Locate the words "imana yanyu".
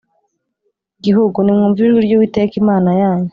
2.61-3.29